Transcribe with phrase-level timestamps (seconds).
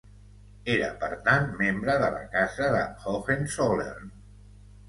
[0.75, 2.81] Era, per tant, membre de la Casa de
[3.13, 4.13] Hohenzollern.